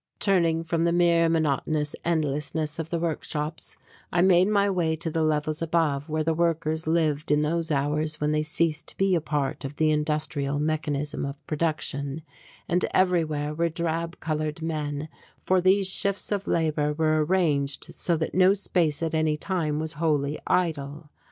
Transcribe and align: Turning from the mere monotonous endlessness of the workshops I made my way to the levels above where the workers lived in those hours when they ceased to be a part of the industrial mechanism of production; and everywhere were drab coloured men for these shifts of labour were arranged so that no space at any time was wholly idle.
Turning 0.17 0.63
from 0.63 0.83
the 0.83 0.91
mere 0.91 1.29
monotonous 1.29 1.95
endlessness 2.03 2.79
of 2.79 2.89
the 2.89 2.97
workshops 2.97 3.77
I 4.11 4.21
made 4.23 4.47
my 4.47 4.67
way 4.67 4.95
to 4.95 5.11
the 5.11 5.21
levels 5.21 5.61
above 5.61 6.09
where 6.09 6.23
the 6.23 6.33
workers 6.33 6.87
lived 6.87 7.29
in 7.29 7.43
those 7.43 7.69
hours 7.69 8.19
when 8.19 8.31
they 8.31 8.41
ceased 8.41 8.87
to 8.87 8.97
be 8.97 9.13
a 9.13 9.21
part 9.21 9.63
of 9.63 9.75
the 9.75 9.91
industrial 9.91 10.57
mechanism 10.57 11.23
of 11.23 11.45
production; 11.45 12.23
and 12.67 12.83
everywhere 12.95 13.53
were 13.53 13.69
drab 13.69 14.19
coloured 14.19 14.63
men 14.63 15.07
for 15.43 15.61
these 15.61 15.85
shifts 15.87 16.31
of 16.31 16.47
labour 16.47 16.93
were 16.93 17.23
arranged 17.23 17.93
so 17.93 18.17
that 18.17 18.33
no 18.33 18.55
space 18.55 19.03
at 19.03 19.13
any 19.13 19.37
time 19.37 19.77
was 19.79 19.93
wholly 20.01 20.39
idle. 20.47 21.11